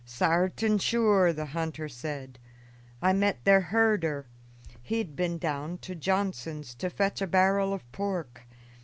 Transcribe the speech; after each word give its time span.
"Sartin 0.03 0.79
sure," 0.79 1.31
the 1.31 1.45
hunter 1.45 1.87
said. 1.87 2.39
"I 3.03 3.13
met 3.13 3.45
their 3.45 3.61
herder; 3.61 4.25
he 4.81 4.97
had 4.97 5.15
been 5.15 5.37
down 5.37 5.77
to 5.83 5.93
Johnson's 5.93 6.73
to 6.73 6.89
fetch 6.89 7.21
a 7.21 7.27
barrel 7.27 7.71
of 7.71 7.83
pork. 7.91 8.47